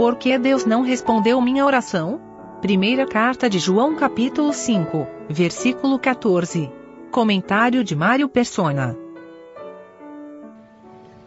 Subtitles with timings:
[0.00, 2.18] Por que Deus não respondeu minha oração?
[2.62, 6.72] Primeira carta de João capítulo 5, versículo 14.
[7.10, 8.96] Comentário de Mário Persona.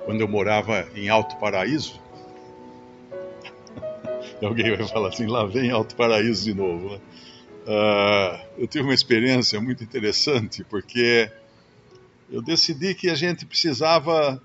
[0.03, 2.01] Quando eu morava em Alto Paraíso,
[4.41, 6.93] alguém vai falar assim, lá vem Alto Paraíso de novo.
[6.93, 6.99] Né?
[7.67, 11.29] Uh, eu tive uma experiência muito interessante, porque
[12.27, 14.41] eu decidi que a gente precisava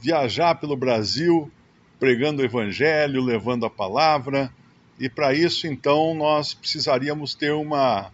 [0.00, 1.50] viajar pelo Brasil
[2.00, 4.50] pregando o Evangelho, levando a palavra,
[4.98, 8.10] e para isso, então, nós precisaríamos ter uma,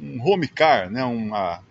[0.00, 1.04] um home car, né?
[1.04, 1.62] uma,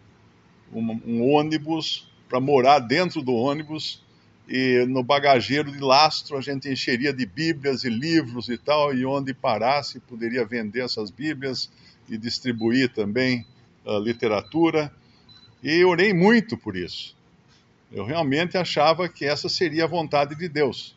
[0.72, 4.04] uma um ônibus para morar dentro do ônibus
[4.48, 9.06] e no bagageiro de lastro a gente encheria de bíblias e livros e tal, e
[9.06, 11.70] onde parasse poderia vender essas bíblias
[12.08, 13.46] e distribuir também
[13.86, 14.92] uh, literatura.
[15.64, 17.16] E orei muito por isso.
[17.92, 20.96] Eu realmente achava que essa seria a vontade de Deus.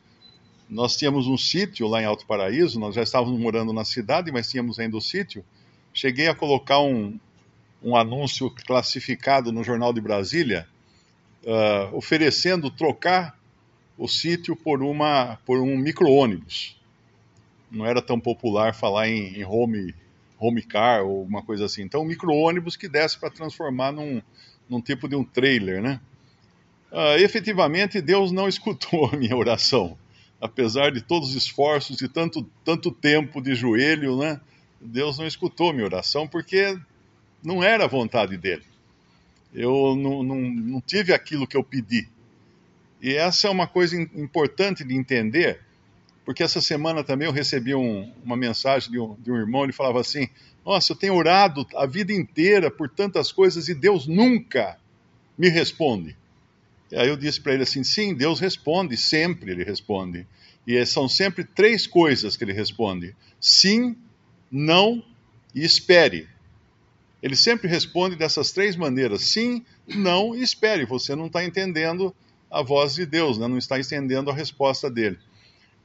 [0.69, 4.51] Nós tínhamos um sítio lá em Alto Paraíso, nós já estávamos morando na cidade, mas
[4.51, 5.43] tínhamos ainda o sítio.
[5.95, 7.19] Cheguei a colocar um,
[7.83, 10.69] um anúncio classificado no Jornal de Brasília,
[11.45, 13.39] uh, oferecendo trocar
[13.97, 14.81] o sítio por,
[15.47, 16.77] por um micro-ônibus.
[17.71, 19.95] Não era tão popular falar em, em home,
[20.39, 21.83] home car ou uma coisa assim.
[21.83, 24.21] Então, um micro-ônibus que desse para transformar num,
[24.69, 25.99] num tipo de um trailer, né?
[26.93, 29.97] Uh, efetivamente, Deus não escutou a minha oração.
[30.41, 34.41] Apesar de todos os esforços e tanto, tanto tempo de joelho, né?
[34.81, 36.79] Deus não escutou minha oração porque
[37.43, 38.63] não era a vontade dele.
[39.53, 42.09] Eu não, não, não tive aquilo que eu pedi.
[43.01, 45.61] E essa é uma coisa importante de entender,
[46.25, 49.73] porque essa semana também eu recebi um, uma mensagem de um, de um irmão, ele
[49.73, 50.29] falava assim:
[50.65, 54.79] Nossa, eu tenho orado a vida inteira por tantas coisas e Deus nunca
[55.37, 56.17] me responde.
[56.93, 60.27] Aí eu disse para ele assim: Sim, Deus responde, sempre ele responde.
[60.69, 63.97] E são sempre três coisas que ele responde: sim,
[64.51, 65.03] não
[65.55, 66.29] e espere.
[67.23, 70.85] Ele sempre responde dessas três maneiras: sim, não e espere.
[70.85, 72.15] Você não está entendendo
[72.51, 73.49] a voz de Deus, né?
[73.49, 75.19] não está estendendo a resposta dele.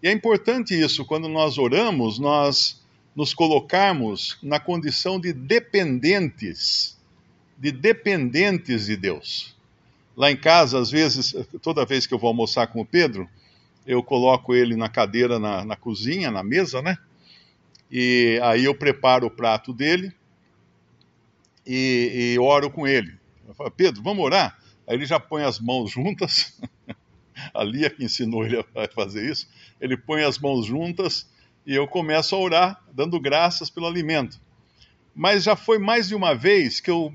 [0.02, 2.84] E é importante isso, quando nós oramos, nós
[3.16, 6.98] nos colocarmos na condição de dependentes,
[7.58, 9.53] de dependentes de Deus.
[10.16, 13.28] Lá em casa, às vezes, toda vez que eu vou almoçar com o Pedro,
[13.86, 16.98] eu coloco ele na cadeira na, na cozinha, na mesa, né?
[17.92, 20.14] E aí eu preparo o prato dele
[21.66, 23.14] e, e oro com ele.
[23.48, 24.58] Eu falo, Pedro, vamos orar?
[24.88, 26.60] Aí ele já põe as mãos juntas,
[27.54, 29.48] a Lia que ensinou ele a fazer isso,
[29.80, 31.30] ele põe as mãos juntas
[31.66, 34.40] e eu começo a orar, dando graças pelo alimento.
[35.16, 37.14] Mas já foi mais de uma vez que eu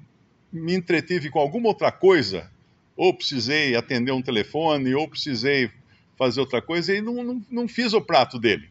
[0.52, 2.50] me entretive com alguma outra coisa,
[2.98, 5.70] ou precisei atender um telefone, ou precisei
[6.18, 8.68] fazer outra coisa, e não, não, não fiz o prato dele.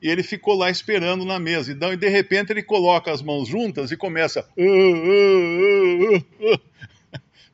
[0.00, 1.72] E ele ficou lá esperando na mesa.
[1.72, 4.48] Então, e de repente ele coloca as mãos juntas e começa.
[4.56, 6.60] Uh, uh, uh,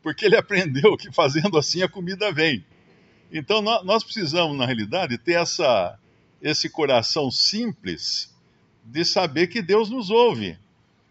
[0.03, 2.63] porque ele aprendeu que fazendo assim a comida vem.
[3.33, 5.99] Então nós precisamos, na realidade, ter essa,
[6.43, 8.33] esse coração simples
[8.85, 10.59] de saber que Deus nos ouve.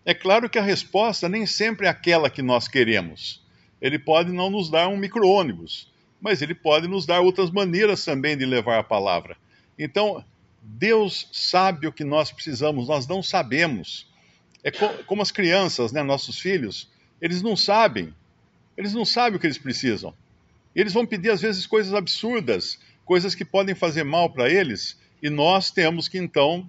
[0.05, 3.44] É claro que a resposta nem sempre é aquela que nós queremos.
[3.85, 8.37] Ele pode não nos dar um micro-ônibus, mas ele pode nos dar outras maneiras também
[8.37, 9.37] de levar a palavra.
[9.77, 10.23] Então,
[10.61, 14.07] Deus sabe o que nós precisamos, nós não sabemos.
[14.63, 16.89] É como as crianças, né, nossos filhos,
[17.21, 18.13] eles não sabem
[18.77, 20.13] eles não sabem o que eles precisam.
[20.75, 25.29] Eles vão pedir, às vezes, coisas absurdas, coisas que podem fazer mal para eles, e
[25.29, 26.67] nós temos que, então,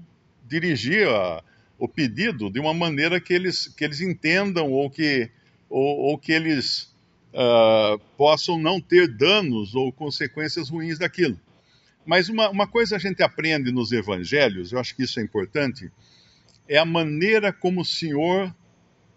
[0.48, 1.42] dirigir a,
[1.78, 5.28] o pedido de uma maneira que eles, que eles entendam ou que,
[5.68, 6.94] ou, ou que eles
[7.36, 11.38] uh, possam não ter danos ou consequências ruins daquilo.
[12.04, 15.90] Mas uma, uma coisa a gente aprende nos evangelhos, eu acho que isso é importante,
[16.68, 18.54] é a maneira como o Senhor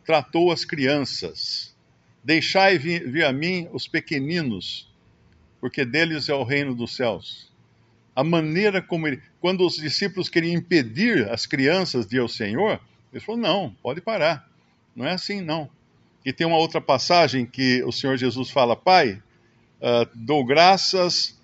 [0.06, 1.76] tratou as crianças.
[2.24, 4.92] Deixai vir, vir a mim os pequeninos,
[5.62, 7.50] porque deles é o reino dos céus.
[8.16, 9.22] A maneira como ele.
[9.40, 12.82] Quando os discípulos queriam impedir as crianças de ir ao Senhor,
[13.14, 14.50] ele falou: não, pode parar.
[14.96, 15.70] Não é assim, não.
[16.26, 19.22] E tem uma outra passagem que o Senhor Jesus fala: Pai,
[19.82, 21.40] uh, dou graças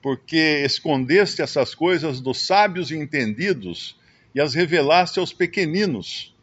[0.00, 3.96] porque escondeste essas coisas dos sábios e entendidos
[4.34, 6.34] e as revelaste aos pequeninos.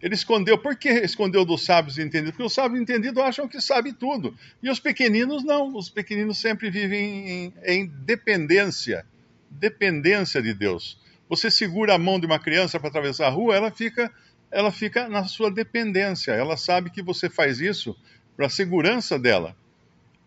[0.00, 0.58] Ele escondeu.
[0.58, 2.32] Por que escondeu dos sábios entendidos?
[2.32, 4.34] Porque os sábios entendidos acham que sabem tudo.
[4.60, 5.76] E os pequeninos não.
[5.76, 9.06] Os pequeninos sempre vivem em, em dependência.
[9.48, 10.98] Dependência de Deus.
[11.28, 14.12] Você segura a mão de uma criança para atravessar a rua, ela fica,
[14.52, 16.32] ela fica na sua dependência.
[16.32, 17.96] Ela sabe que você faz isso
[18.36, 19.56] para a segurança dela.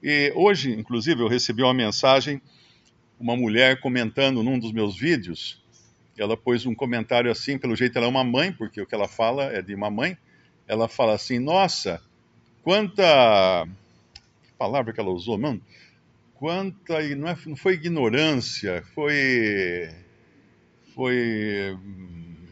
[0.01, 2.41] E hoje, inclusive, eu recebi uma mensagem
[3.19, 5.63] uma mulher comentando num dos meus vídeos.
[6.17, 9.07] Ela pôs um comentário assim, pelo jeito ela é uma mãe, porque o que ela
[9.07, 10.17] fala é de uma mãe.
[10.67, 12.01] Ela fala assim: Nossa,
[12.63, 13.67] quanta.
[14.43, 15.61] Que palavra que ela usou, mano?
[16.35, 17.01] Quanta.
[17.15, 19.89] Não, é, não foi ignorância, foi.
[20.93, 21.77] Foi.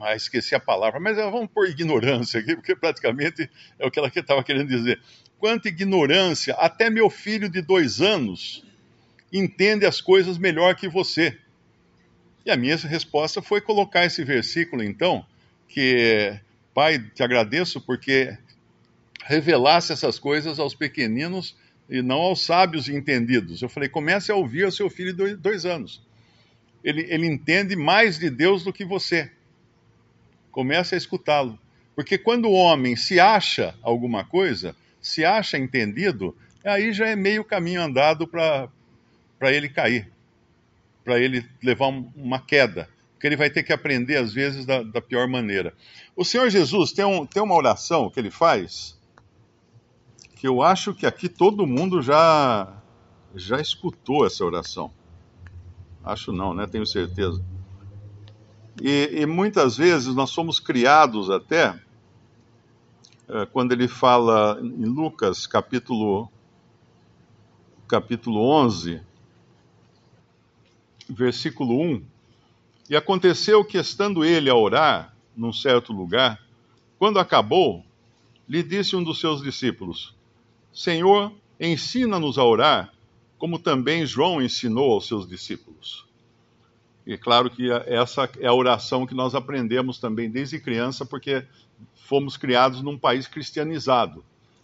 [0.03, 4.09] Ah, esqueci a palavra, mas vamos pôr ignorância aqui, porque praticamente é o que ela
[4.13, 4.99] estava querendo dizer.
[5.39, 8.65] Quanta ignorância, até meu filho de dois anos
[9.31, 11.37] entende as coisas melhor que você.
[12.45, 15.25] E a minha resposta foi colocar esse versículo, então,
[15.69, 16.37] que,
[16.73, 18.37] Pai, te agradeço porque
[19.23, 21.55] revelasse essas coisas aos pequeninos
[21.89, 23.61] e não aos sábios e entendidos.
[23.61, 26.01] Eu falei, comece a ouvir o seu filho de dois anos.
[26.83, 29.31] Ele, ele entende mais de Deus do que você.
[30.53, 31.59] Comece a escutá-lo.
[31.95, 37.43] Porque quando o homem se acha alguma coisa, se acha entendido, aí já é meio
[37.43, 38.69] caminho andado para
[39.41, 40.09] ele cair,
[41.03, 45.01] para ele levar uma queda, porque ele vai ter que aprender, às vezes, da, da
[45.01, 45.73] pior maneira.
[46.15, 48.97] O Senhor Jesus tem, um, tem uma oração que ele faz,
[50.35, 52.71] que eu acho que aqui todo mundo já,
[53.35, 54.91] já escutou essa oração.
[56.03, 56.67] Acho não, né?
[56.67, 57.43] Tenho certeza.
[58.81, 61.79] E, e muitas vezes nós somos criados até,
[63.29, 66.29] eh, quando ele fala em Lucas capítulo,
[67.87, 69.01] capítulo 11,
[71.07, 72.03] versículo 1.
[72.89, 76.41] E aconteceu que, estando ele a orar num certo lugar,
[76.97, 77.85] quando acabou,
[78.47, 80.15] lhe disse um dos seus discípulos:
[80.73, 82.93] Senhor, ensina-nos a orar,
[83.37, 86.05] como também João ensinou aos seus discípulos.
[87.05, 91.45] E claro que essa é a oração que nós aprendemos também desde criança, porque
[91.95, 94.23] fomos criados num país cristianizado,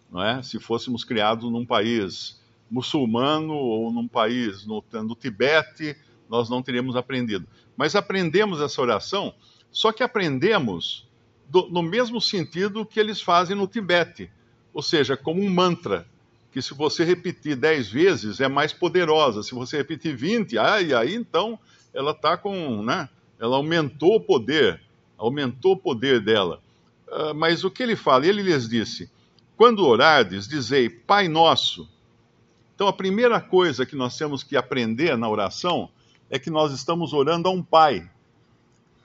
[0.10, 0.42] não é?
[0.42, 2.40] Se fôssemos criados num país
[2.70, 5.98] muçulmano ou num país no, no Tibete,
[6.30, 7.48] nós não teríamos aprendido.
[7.76, 9.34] Mas aprendemos essa oração,
[9.72, 11.08] só que aprendemos
[11.50, 14.30] do, no mesmo sentido que eles fazem no Tibete,
[14.74, 16.08] ou seja, como um mantra,
[16.52, 19.44] que se você repetir dez vezes é mais poderosa.
[19.44, 21.60] Se você repetir 20, aí, aí então
[21.94, 23.10] ela está com, né?
[23.40, 24.82] Ela aumentou o poder,
[25.18, 26.62] aumentou o poder dela.
[27.08, 28.26] Uh, mas o que ele fala?
[28.26, 29.10] Ele lhes disse:
[29.58, 31.90] quando orardes, dizei Pai Nosso.
[32.76, 35.90] Então a primeira coisa que nós temos que aprender na oração
[36.30, 38.10] é que nós estamos orando a um Pai.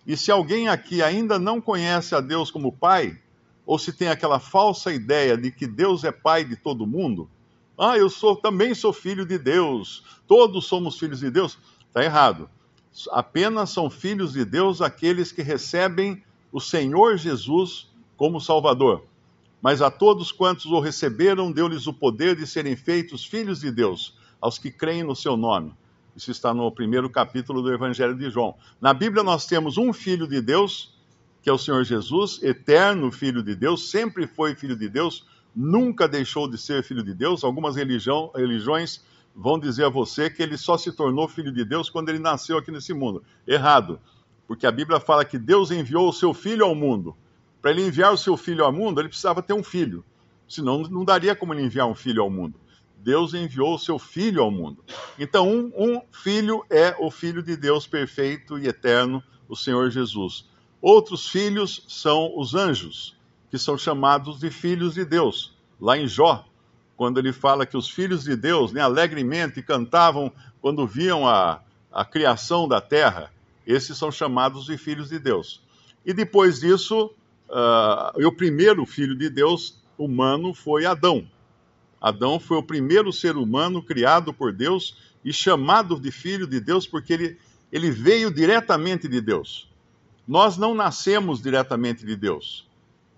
[0.06, 3.18] E se alguém aqui ainda não conhece a Deus como Pai,
[3.66, 7.28] ou se tem aquela falsa ideia de que Deus é Pai de todo mundo,
[7.76, 11.58] ah, eu sou também sou filho de Deus, todos somos filhos de Deus,
[11.88, 12.48] está errado.
[13.10, 19.04] Apenas são filhos de Deus aqueles que recebem o Senhor Jesus como Salvador.
[19.60, 24.16] Mas a todos quantos o receberam, deu-lhes o poder de serem feitos filhos de Deus,
[24.40, 25.72] aos que creem no seu nome.
[26.14, 28.54] Isso está no primeiro capítulo do Evangelho de João.
[28.80, 30.94] Na Bíblia nós temos um filho de Deus,
[31.42, 36.06] que é o Senhor Jesus, eterno filho de Deus, sempre foi filho de Deus, nunca
[36.06, 37.42] deixou de ser filho de Deus.
[37.42, 39.02] Algumas religião, religiões
[39.34, 42.58] vão dizer a você que ele só se tornou filho de Deus quando ele nasceu
[42.58, 43.22] aqui nesse mundo.
[43.46, 44.00] Errado,
[44.46, 47.16] porque a Bíblia fala que Deus enviou o seu filho ao mundo.
[47.60, 50.04] Para ele enviar o seu filho ao mundo, ele precisava ter um filho.
[50.46, 52.58] Senão não daria como ele enviar um filho ao mundo.
[53.04, 54.82] Deus enviou o seu Filho ao mundo.
[55.18, 60.48] Então, um, um, filho é o Filho de Deus perfeito e eterno, o Senhor Jesus.
[60.80, 63.14] Outros filhos são os anjos,
[63.50, 65.54] que são chamados de filhos de Deus.
[65.78, 66.46] Lá em Jó,
[66.96, 71.60] quando ele fala que os filhos de Deus né, alegremente cantavam quando viam a,
[71.92, 73.32] a criação da terra,
[73.66, 75.60] esses são chamados de filhos de Deus.
[76.04, 77.10] E depois disso,
[77.48, 81.26] uh, o primeiro filho de Deus humano foi Adão.
[82.00, 86.86] Adão foi o primeiro ser humano criado por Deus e chamado de filho de Deus
[86.86, 87.38] porque ele,
[87.72, 89.68] ele veio diretamente de Deus.
[90.28, 92.66] Nós não nascemos diretamente de Deus.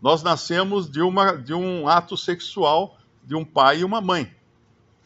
[0.00, 4.32] Nós nascemos de, uma, de um ato sexual de um pai e uma mãe.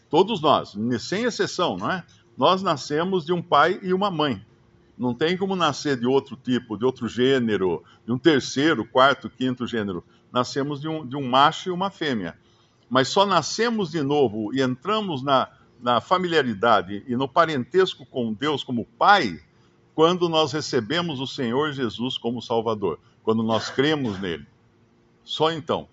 [0.08, 2.04] Todos nós, sem exceção, não é?
[2.36, 4.44] Nós nascemos de um pai e uma mãe.
[4.96, 9.66] Não tem como nascer de outro tipo, de outro gênero, de um terceiro, quarto, quinto
[9.66, 10.04] gênero.
[10.30, 12.36] Nascemos de um, de um macho e uma fêmea
[12.90, 15.48] mas só nascemos de novo e entramos na,
[15.80, 19.40] na familiaridade e no parentesco com Deus como Pai
[19.94, 24.44] quando nós recebemos o Senhor Jesus como Salvador, quando nós cremos nele.
[25.22, 25.88] Só então.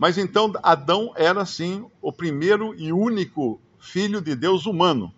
[0.00, 5.12] Mas então Adão era sim o primeiro e único filho de Deus humano,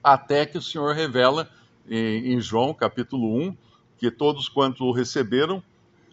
[0.00, 1.50] até que o Senhor revela
[1.90, 3.56] em, João capítulo 1
[3.98, 5.60] que todos quanto o receberam,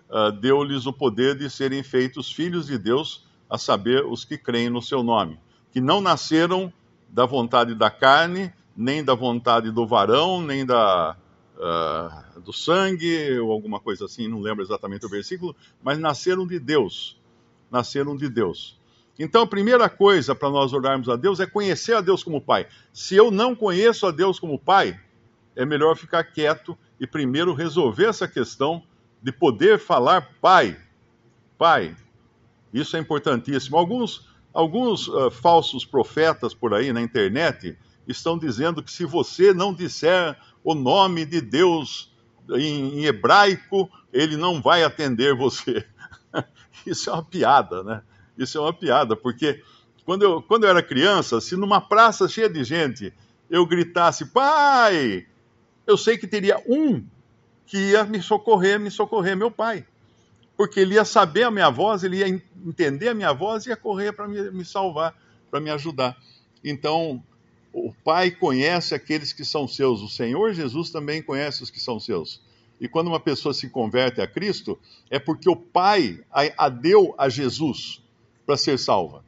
[0.09, 4.71] uh, deu-lhes o poder de serem feitos filhos de Deus a saber, os que creem
[4.71, 5.39] no seu nome,
[5.71, 6.73] que não nasceram
[7.07, 11.15] da vontade da carne, nem da vontade do varão, nem da,
[11.55, 16.57] uh, do sangue, ou alguma coisa assim, não lembro exatamente o versículo, mas nasceram de
[16.57, 17.18] Deus.
[17.71, 18.79] Nasceram de Deus.
[19.17, 22.67] Então, a primeira coisa para nós orarmos a Deus é conhecer a Deus como Pai.
[22.93, 24.97] Se eu não conheço a Deus como Pai,
[25.55, 28.81] é melhor ficar quieto e primeiro resolver essa questão
[29.21, 30.79] de poder falar Pai.
[31.57, 31.97] Pai.
[32.73, 33.77] Isso é importantíssimo.
[33.77, 39.73] Alguns, alguns uh, falsos profetas por aí na internet estão dizendo que se você não
[39.73, 42.09] disser o nome de Deus
[42.51, 45.85] em, em hebraico, ele não vai atender você.
[46.86, 48.01] Isso é uma piada, né?
[48.38, 49.62] Isso é uma piada, porque
[50.05, 53.13] quando eu, quando eu era criança, se numa praça cheia de gente
[53.50, 55.27] eu gritasse, pai,
[55.86, 57.03] eu sei que teria um
[57.65, 59.86] que ia me socorrer, me socorrer, meu pai.
[60.55, 62.27] Porque ele ia saber a minha voz, ele ia
[62.65, 65.15] entender a minha voz e ia correr para me, me salvar,
[65.50, 66.17] para me ajudar.
[66.63, 67.24] Então,
[67.71, 72.00] o Pai conhece aqueles que são seus, o Senhor Jesus também conhece os que são
[72.00, 72.41] seus.
[72.79, 76.19] E quando uma pessoa se converte a Cristo, é porque o Pai
[76.57, 78.01] a, deu a Jesus
[78.45, 79.24] para ser salva.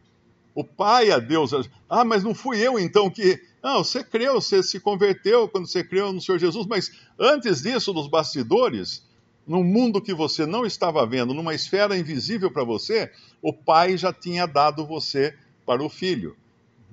[0.55, 1.51] O Pai a Deus.
[1.89, 3.41] Ah, mas não fui eu então que.
[3.63, 7.93] Não, você creu, você se converteu quando você creu no Senhor Jesus, mas antes disso,
[7.93, 9.05] nos bastidores,
[9.45, 14.11] num mundo que você não estava vendo, numa esfera invisível para você, o Pai já
[14.11, 16.35] tinha dado você para o Filho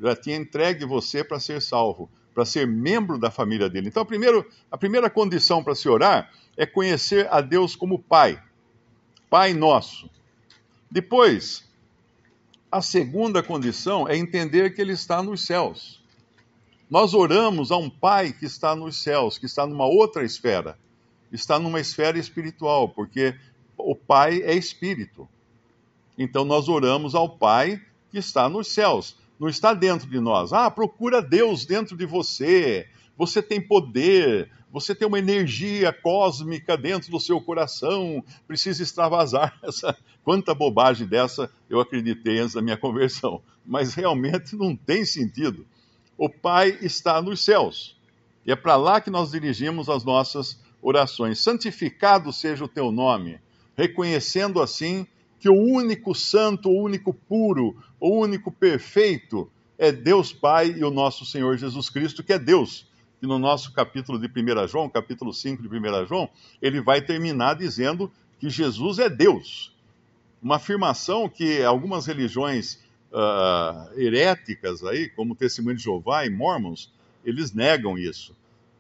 [0.01, 3.89] já tinha entregue você para ser salvo, para ser membro da família dele.
[3.89, 8.43] Então, primeiro, a primeira condição para se orar é conhecer a Deus como Pai,
[9.31, 10.11] Pai nosso.
[10.91, 11.65] Depois,
[12.71, 16.03] a segunda condição é entender que Ele está nos céus.
[16.91, 20.79] Nós oramos a um Pai que está nos céus, que está numa outra esfera,
[21.33, 23.35] está numa esfera espiritual, porque
[23.77, 25.27] o Pai é espírito.
[26.19, 30.53] Então nós oramos ao Pai que está nos céus não está dentro de nós.
[30.53, 32.89] Ah, procura Deus dentro de você.
[33.17, 39.97] Você tem poder, você tem uma energia cósmica dentro do seu coração, precisa extravasar essa.
[40.23, 43.43] Quanta bobagem dessa eu acreditei antes da minha conversão.
[43.65, 45.67] Mas realmente não tem sentido.
[46.17, 47.97] O Pai está nos céus.
[48.45, 51.39] E é para lá que nós dirigimos as nossas orações.
[51.39, 53.39] Santificado seja o teu nome,
[53.77, 55.07] reconhecendo assim
[55.39, 60.91] que o único santo, o único puro, o único perfeito é Deus Pai e o
[60.91, 62.87] nosso Senhor Jesus Cristo, que é Deus.
[63.21, 66.29] E no nosso capítulo de 1 João, capítulo 5 de 1 João,
[66.63, 69.75] ele vai terminar dizendo que Jesus é Deus.
[70.41, 72.79] Uma afirmação que algumas religiões
[73.13, 76.93] uh, heréticas aí, como Testemunho de Jeová e Mormons,
[77.25, 78.37] eles negam isso.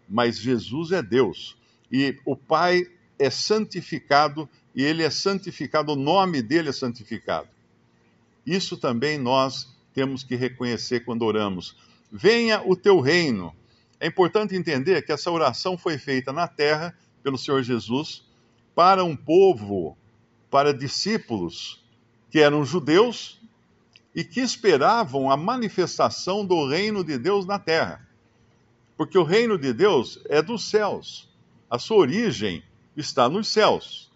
[0.09, 1.57] Mas Jesus é Deus.
[1.91, 2.87] E o Pai
[3.19, 7.49] é santificado e ele é santificado, o nome dele é santificado.
[8.47, 11.77] Isso também nós temos que reconhecer quando oramos.
[12.11, 13.53] Venha o teu reino.
[14.01, 18.25] É importante entender que essa oração foi feita na terra pelo Senhor Jesus
[18.75, 19.97] para um povo,
[20.51, 21.85] para discípulos
[22.31, 23.41] que eram judeus
[24.15, 28.07] e que esperavam a manifestação do reino de Deus na terra.
[28.97, 31.29] Porque o reino de Deus é dos céus.
[31.71, 32.63] A sua origem
[32.97, 34.11] está nos céus.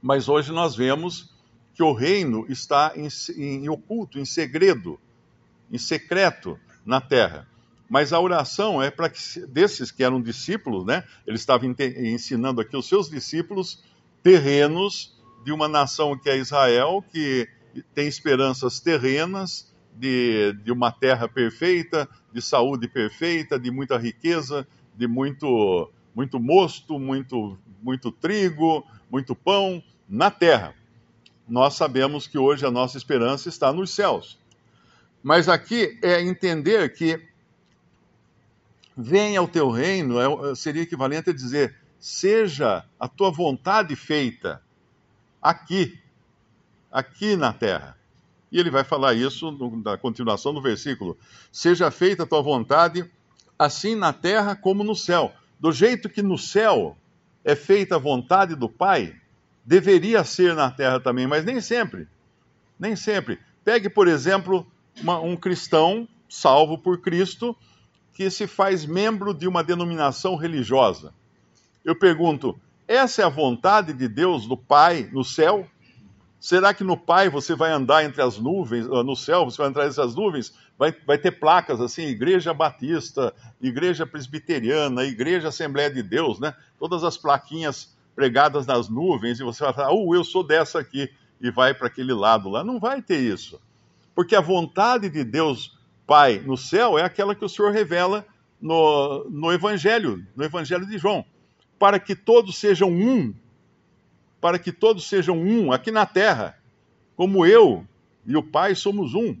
[0.00, 1.32] Mas hoje nós vemos
[1.74, 4.98] que o reino está em, em oculto, em segredo,
[5.70, 7.48] em secreto na terra.
[7.92, 9.18] Mas a oração é para que
[9.48, 11.04] desses que eram discípulos, né?
[11.26, 13.84] Ele estava ensinando aqui os seus discípulos
[14.22, 17.46] terrenos de uma nação que é Israel, que
[17.94, 25.06] tem esperanças terrenas de, de uma terra perfeita, de saúde perfeita, de muita riqueza, de
[25.06, 30.74] muito muito mosto, muito muito trigo, muito pão, na terra.
[31.46, 34.40] Nós sabemos que hoje a nossa esperança está nos céus.
[35.22, 37.31] Mas aqui é entender que
[38.96, 44.62] venha o teu reino, é, seria equivalente a dizer, seja a tua vontade feita
[45.40, 45.98] aqui,
[46.90, 47.96] aqui na terra.
[48.50, 49.50] E ele vai falar isso
[49.82, 51.16] na continuação do versículo:
[51.50, 53.10] Seja feita a tua vontade,
[53.58, 55.32] assim na terra como no céu.
[55.58, 56.96] Do jeito que no céu
[57.44, 59.16] é feita a vontade do Pai,
[59.64, 62.06] deveria ser na terra também, mas nem sempre.
[62.78, 63.38] Nem sempre.
[63.64, 64.66] Pegue, por exemplo,
[65.00, 67.56] uma, um cristão salvo por Cristo
[68.12, 71.12] que se faz membro de uma denominação religiosa.
[71.84, 75.66] Eu pergunto: essa é a vontade de Deus, do Pai, no céu?
[76.40, 79.68] Será que no Pai você vai andar entre as nuvens, ah, no céu você vai
[79.68, 85.90] entrar entre as nuvens, vai, vai ter placas assim, Igreja Batista, Igreja Presbiteriana, Igreja Assembleia
[85.90, 86.52] de Deus, né?
[86.78, 91.08] Todas as plaquinhas pregadas nas nuvens e você vai falar, oh, eu sou dessa aqui,
[91.42, 92.62] e vai para aquele lado lá.
[92.62, 93.60] Não vai ter isso.
[94.14, 95.76] Porque a vontade de Deus
[96.12, 98.26] Pai no céu é aquela que o Senhor revela
[98.60, 101.24] no, no Evangelho, no Evangelho de João,
[101.78, 103.34] para que todos sejam um,
[104.38, 106.58] para que todos sejam um aqui na terra,
[107.16, 107.86] como eu
[108.26, 109.34] e o Pai somos um.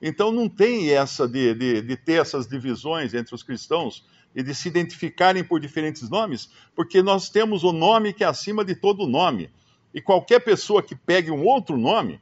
[0.00, 4.02] Então não tem essa de, de, de ter essas divisões entre os cristãos
[4.34, 8.64] e de se identificarem por diferentes nomes, porque nós temos o nome que é acima
[8.64, 9.50] de todo nome.
[9.92, 12.18] E qualquer pessoa que pegue um outro nome,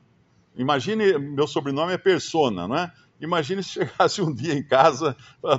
[0.57, 2.93] imagine, meu sobrenome é Persona, não é?
[3.21, 5.17] Imagine se chegasse um dia em casa,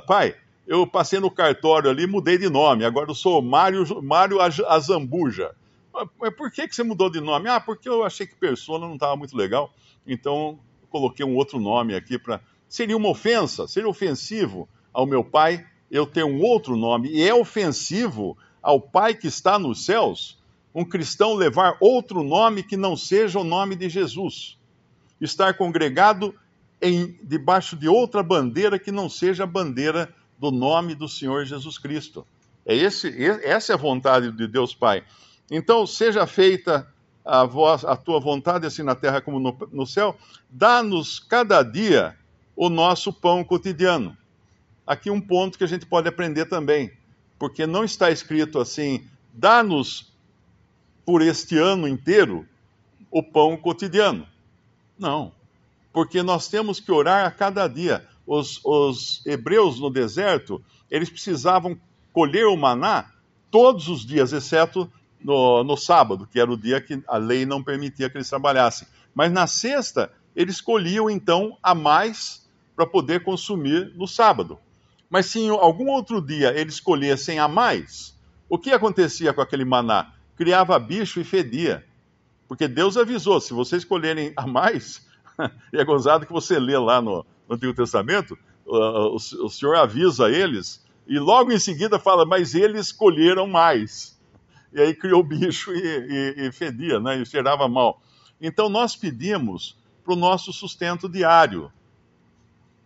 [0.08, 0.36] pai,
[0.68, 5.56] eu passei no cartório ali, mudei de nome, agora eu sou Mário, Mário Azambuja.
[6.20, 7.50] Mas por que, que você mudou de nome?
[7.50, 9.74] Ah, porque eu achei que Persona não estava muito legal,
[10.06, 12.40] então coloquei um outro nome aqui para.
[12.68, 17.34] Seria uma ofensa, seria ofensivo ao meu pai eu ter um outro nome, e é
[17.34, 20.38] ofensivo ao pai que está nos céus
[20.74, 24.58] um cristão levar outro nome que não seja o nome de Jesus.
[25.20, 26.36] Estar congregado
[26.82, 31.78] em, debaixo de outra bandeira que não seja a bandeira do nome do Senhor Jesus
[31.78, 32.26] Cristo.
[32.66, 35.04] É esse, essa é a vontade de Deus Pai.
[35.52, 36.88] Então, seja feita
[37.26, 40.18] a, voz, a tua vontade, assim na terra como no, no céu,
[40.50, 42.16] dá-nos cada dia
[42.56, 44.16] o nosso pão cotidiano.
[44.86, 46.92] Aqui um ponto que a gente pode aprender também,
[47.38, 50.12] porque não está escrito assim, dá-nos
[51.06, 52.46] por este ano inteiro
[53.12, 54.28] o pão cotidiano.
[54.98, 55.32] Não,
[55.92, 58.08] porque nós temos que orar a cada dia.
[58.26, 61.78] Os, os hebreus no deserto, eles precisavam
[62.14, 63.12] colher o maná
[63.50, 64.92] todos os dias, exceto
[65.24, 68.88] no, no sábado, que era o dia que a lei não permitia que eles trabalhassem.
[69.14, 74.58] Mas na sexta, eles colhiam então a mais para poder consumir no sábado.
[75.10, 78.16] Mas se em algum outro dia eles colhessem a mais,
[78.48, 80.14] o que acontecia com aquele maná?
[80.38, 81.84] Criava bicho e fedia.
[82.48, 85.06] Porque Deus avisou: se vocês colherem a mais,
[85.74, 90.30] e é gozado que você lê lá no, no Antigo Testamento, o, o Senhor avisa
[90.30, 94.20] eles, e logo em seguida fala: mas eles colheram mais
[94.72, 97.22] e aí criou bicho e, e, e fedia, né?
[97.22, 98.02] e cheirava mal.
[98.40, 101.72] Então nós pedimos para o nosso sustento diário.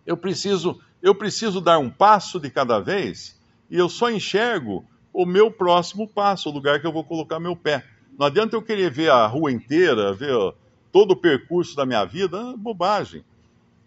[0.06, 3.40] Eu preciso, eu preciso dar um passo de cada vez
[3.70, 7.56] e eu só enxergo o meu próximo passo, o lugar que eu vou colocar meu
[7.56, 7.86] pé.
[8.18, 10.34] Não adianta eu querer ver a rua inteira, ver
[10.94, 13.26] todo o percurso da minha vida, é bobagem.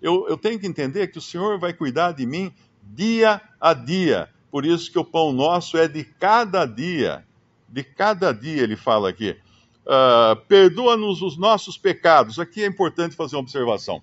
[0.02, 4.28] Eu, eu tenho que entender que o Senhor vai cuidar de mim dia a dia.
[4.50, 7.24] Por isso que o pão nosso é de cada dia
[7.68, 9.36] de cada dia, ele fala aqui.
[9.84, 12.38] Uh, Perdoa-nos os nossos pecados.
[12.38, 14.02] Aqui é importante fazer uma observação.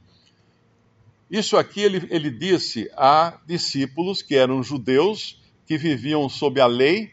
[1.30, 7.12] Isso aqui ele, ele disse a discípulos que eram judeus, que viviam sob a lei,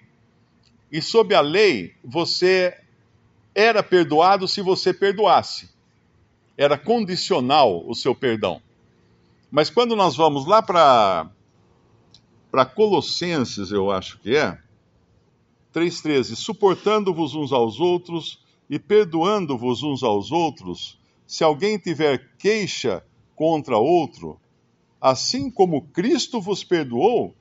[0.92, 2.76] e sob a lei você
[3.54, 5.70] era perdoado se você perdoasse.
[6.56, 8.60] Era condicional o seu perdão.
[9.50, 11.30] Mas quando nós vamos lá para
[12.74, 14.58] Colossenses, eu acho que é,
[15.74, 23.78] 3,13: Suportando-vos uns aos outros e perdoando-vos uns aos outros, se alguém tiver queixa contra
[23.78, 24.38] outro,
[25.00, 27.34] assim como Cristo vos perdoou,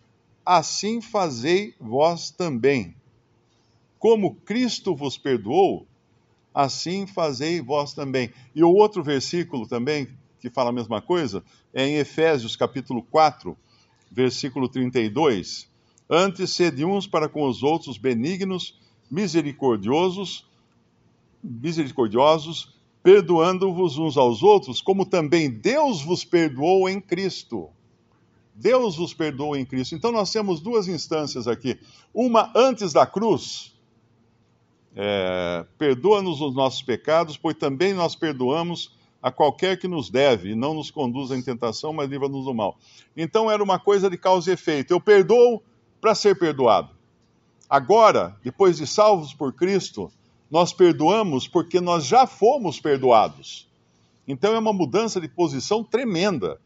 [0.45, 2.95] assim fazei vós também.
[3.99, 5.85] Como Cristo vos perdoou,
[6.53, 8.31] assim fazei vós também.
[8.55, 10.07] E o outro versículo também,
[10.39, 13.57] que fala a mesma coisa, é em Efésios capítulo 4,
[14.11, 15.69] versículo 32
[16.09, 18.79] Antes, sede uns para com os outros benignos,
[19.11, 20.43] misericordiosos,
[21.43, 27.69] misericordiosos, perdoando-vos uns aos outros, como também Deus vos perdoou em Cristo.
[28.55, 29.93] Deus vos perdoou em Cristo.
[29.93, 31.79] Então nós temos duas instâncias aqui.
[32.11, 33.78] Uma antes da cruz,
[35.01, 40.55] é, perdoa-nos os nossos pecados, pois também nós perdoamos a qualquer que nos deve, e
[40.55, 42.77] não nos conduza em tentação, mas livra-nos do mal.
[43.15, 44.91] Então era uma coisa de causa e efeito.
[44.91, 45.63] Eu perdoo
[46.01, 46.89] para ser perdoado.
[47.69, 50.11] Agora, depois de salvos por Cristo,
[50.51, 53.69] nós perdoamos porque nós já fomos perdoados.
[54.27, 56.59] Então é uma mudança de posição tremenda.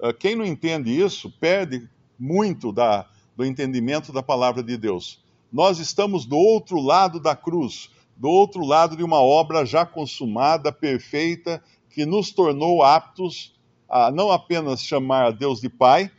[0.00, 1.86] Ah, quem não entende isso perde
[2.18, 5.22] muito da, do entendimento da palavra de Deus.
[5.54, 10.72] Nós estamos do outro lado da cruz, do outro lado de uma obra já consumada,
[10.72, 13.54] perfeita, que nos tornou aptos
[13.88, 16.10] a não apenas chamar a Deus de Pai,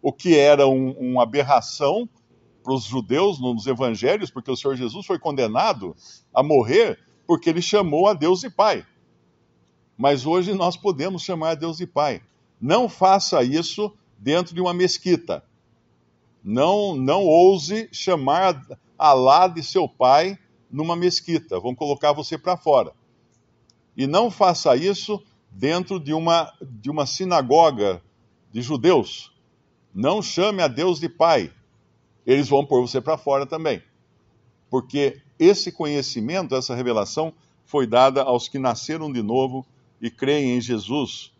[0.00, 2.08] o que era um, uma aberração
[2.62, 5.96] para os judeus nos evangelhos, porque o Senhor Jesus foi condenado
[6.32, 8.86] a morrer porque ele chamou a Deus de Pai.
[9.98, 12.22] Mas hoje nós podemos chamar a Deus de Pai.
[12.60, 15.42] Não faça isso dentro de uma mesquita.
[16.44, 18.60] Não, não ouse chamar
[18.98, 20.38] Alá de seu pai
[20.70, 21.58] numa mesquita.
[21.58, 22.92] Vão colocar você para fora.
[23.96, 28.02] E não faça isso dentro de uma, de uma sinagoga
[28.52, 29.32] de judeus
[29.92, 31.50] Não chame a Deus de pai.
[32.26, 33.82] Eles vão pôr você para fora também.
[34.68, 37.32] Porque esse conhecimento, essa revelação,
[37.64, 39.66] foi dada aos que nasceram de novo
[40.00, 41.32] e creem em Jesus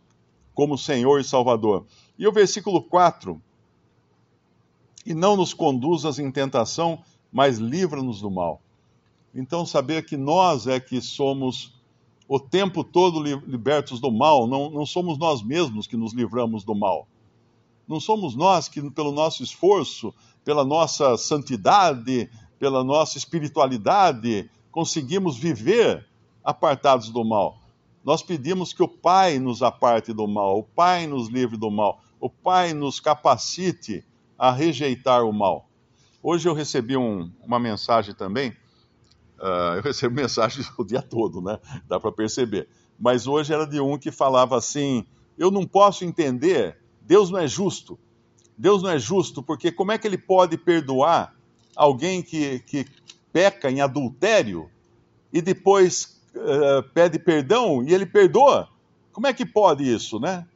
[0.54, 1.84] como Senhor e Salvador.
[2.18, 3.40] E o versículo 4:
[5.04, 8.60] E não nos conduzas em tentação, mas livra-nos do mal.
[9.34, 11.74] Então, saber que nós é que somos
[12.28, 16.74] o tempo todo libertos do mal, não, não somos nós mesmos que nos livramos do
[16.74, 17.06] mal.
[17.86, 26.06] Não somos nós que, pelo nosso esforço, pela nossa santidade, pela nossa espiritualidade, conseguimos viver
[26.42, 27.58] apartados do mal.
[28.04, 32.00] Nós pedimos que o Pai nos aparte do mal, o Pai nos livre do mal,
[32.20, 34.04] o Pai nos capacite
[34.44, 35.70] a rejeitar o mal.
[36.22, 38.50] Hoje eu recebi um, uma mensagem também.
[39.38, 41.58] Uh, eu recebo mensagens o dia todo, né?
[41.88, 42.68] Dá para perceber.
[43.00, 45.06] Mas hoje era de um que falava assim:
[45.38, 47.98] Eu não posso entender, Deus não é justo.
[48.56, 51.34] Deus não é justo, porque como é que ele pode perdoar
[51.74, 52.86] alguém que, que
[53.32, 54.70] peca em adultério
[55.32, 58.68] e depois uh, pede perdão e ele perdoa?
[59.10, 60.46] Como é que pode isso, né?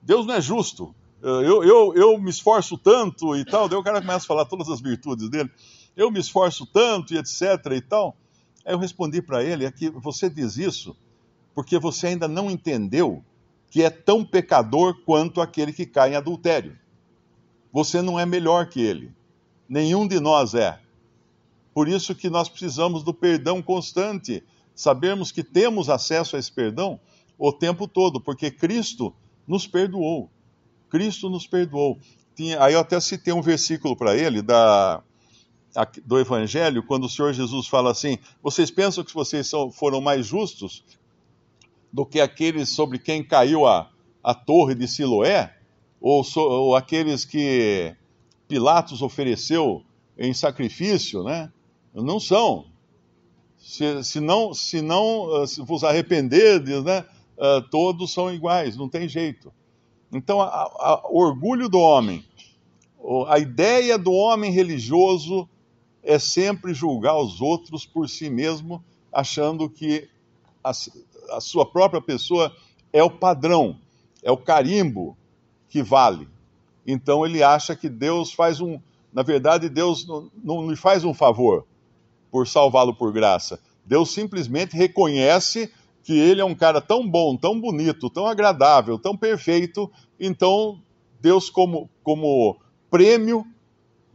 [0.00, 0.94] Deus não é justo
[1.28, 3.68] eu, eu, eu me esforço tanto e tal.
[3.68, 5.50] Daí o cara começa a falar todas as virtudes dele.
[5.96, 8.16] Eu me esforço tanto e etc e tal.
[8.64, 10.96] Aí eu respondi para ele: é que você diz isso
[11.54, 13.22] porque você ainda não entendeu
[13.70, 16.78] que é tão pecador quanto aquele que cai em adultério.
[17.72, 19.12] Você não é melhor que ele.
[19.68, 20.78] Nenhum de nós é.
[21.72, 27.00] Por isso que nós precisamos do perdão constante, sabermos que temos acesso a esse perdão
[27.38, 29.14] o tempo todo, porque Cristo
[29.48, 30.30] nos perdoou.
[30.92, 31.98] Cristo nos perdoou.
[32.36, 35.02] Tinha, aí eu até citei um versículo para ele da,
[36.04, 40.26] do Evangelho, quando o Senhor Jesus fala assim: Vocês pensam que vocês são, foram mais
[40.26, 40.84] justos
[41.90, 43.90] do que aqueles sobre quem caiu a,
[44.22, 45.56] a torre de Siloé?
[45.98, 47.96] Ou, so, ou aqueles que
[48.46, 49.82] Pilatos ofereceu
[50.18, 51.50] em sacrifício, né?
[51.94, 52.66] Não são.
[53.56, 57.06] Se, se não, se não se vos arrependerdes, né?
[57.38, 59.50] Uh, todos são iguais, não tem jeito.
[60.12, 60.38] Então,
[61.10, 62.22] o orgulho do homem,
[63.28, 65.48] a ideia do homem religioso
[66.02, 70.08] é sempre julgar os outros por si mesmo, achando que
[70.62, 70.72] a,
[71.30, 72.54] a sua própria pessoa
[72.92, 73.78] é o padrão,
[74.22, 75.16] é o carimbo
[75.68, 76.28] que vale.
[76.86, 78.78] Então ele acha que Deus faz um.
[79.12, 81.66] Na verdade, Deus não, não lhe faz um favor
[82.30, 83.60] por salvá-lo por graça.
[83.84, 89.16] Deus simplesmente reconhece que ele é um cara tão bom, tão bonito, tão agradável, tão
[89.16, 90.80] perfeito, então
[91.20, 92.58] Deus, como, como
[92.90, 93.46] prêmio,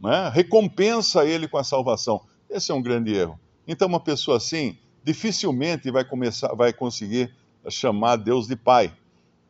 [0.00, 2.20] né, recompensa ele com a salvação.
[2.50, 3.40] Esse é um grande erro.
[3.66, 7.34] Então, uma pessoa assim dificilmente vai, começar, vai conseguir
[7.70, 8.92] chamar Deus de pai.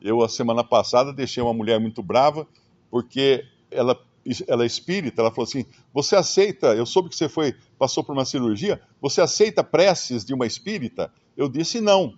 [0.00, 2.46] Eu, a semana passada, deixei uma mulher muito brava,
[2.90, 4.00] porque ela,
[4.46, 8.12] ela é espírita, ela falou assim: Você aceita, eu soube que você foi, passou por
[8.12, 11.12] uma cirurgia, você aceita preces de uma espírita?
[11.36, 12.14] Eu disse não.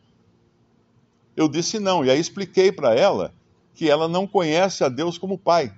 [1.40, 3.33] Eu disse não, e aí expliquei para ela
[3.74, 5.72] que ela não conhece a Deus como Pai.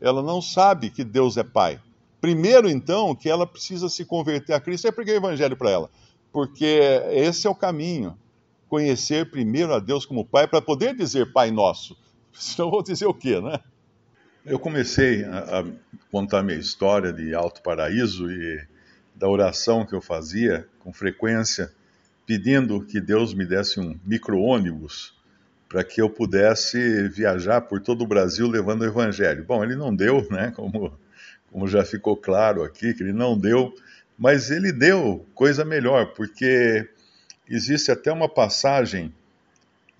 [0.00, 1.80] Ela não sabe que Deus é Pai.
[2.20, 4.86] Primeiro, então, que ela precisa se converter a Cristo.
[4.86, 5.90] Eu preguei o Evangelho para ela,
[6.32, 8.16] porque esse é o caminho.
[8.68, 11.96] Conhecer primeiro a Deus como Pai, para poder dizer Pai Nosso.
[12.32, 13.58] Senão vou dizer o quê, né?
[14.46, 15.64] Eu comecei a, a
[16.12, 18.64] contar minha história de Alto Paraíso e
[19.16, 21.72] da oração que eu fazia com frequência
[22.26, 25.14] pedindo que Deus me desse um micro-ônibus
[25.68, 29.44] para que eu pudesse viajar por todo o Brasil levando o Evangelho.
[29.44, 30.52] Bom, ele não deu, né?
[30.54, 30.96] Como,
[31.50, 33.74] como já ficou claro aqui, que ele não deu,
[34.16, 36.88] mas ele deu coisa melhor, porque
[37.48, 39.12] existe até uma passagem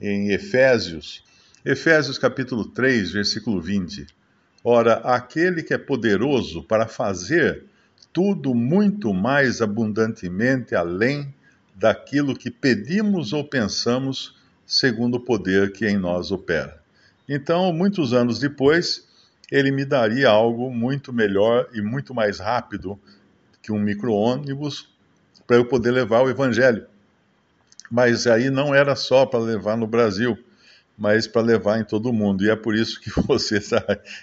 [0.00, 1.24] em Efésios,
[1.64, 4.06] Efésios capítulo 3, versículo 20.
[4.62, 7.64] Ora, aquele que é poderoso para fazer
[8.12, 11.33] tudo muito mais abundantemente além
[11.74, 16.80] daquilo que pedimos ou pensamos, segundo o poder que em nós opera.
[17.28, 19.06] Então, muitos anos depois,
[19.50, 22.98] ele me daria algo muito melhor e muito mais rápido
[23.62, 24.88] que um micro-ônibus
[25.46, 26.86] para eu poder levar o evangelho.
[27.90, 30.38] Mas aí não era só para levar no Brasil,
[30.96, 32.44] mas para levar em todo o mundo.
[32.44, 33.82] E é por isso que você está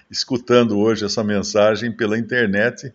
[0.10, 2.94] escutando hoje essa mensagem pela internet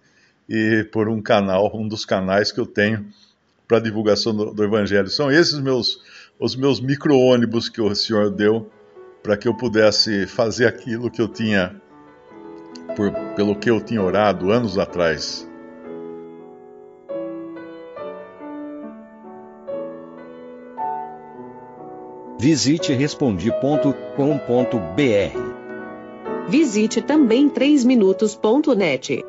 [0.49, 3.07] e por um canal, um dos canais que eu tenho
[3.66, 5.09] para a divulgação do, do, Evangelho.
[5.09, 6.00] São esses meus,
[6.38, 8.70] os meus micro-ônibus que o Senhor deu
[9.22, 11.81] para que eu pudesse fazer aquilo que eu tinha,
[12.94, 15.48] por, pelo que eu tinha orado anos atrás.
[22.38, 25.57] Visite Respondi.com.br.
[26.48, 29.26] Visite também 3minutos.net.